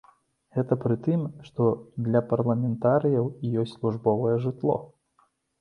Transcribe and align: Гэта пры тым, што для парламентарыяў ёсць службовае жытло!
Гэта 0.57 0.77
пры 0.83 0.95
тым, 1.07 1.21
што 1.49 1.67
для 2.09 2.23
парламентарыяў 2.31 3.29
ёсць 3.65 3.77
службовае 3.77 4.35
жытло! 4.49 4.83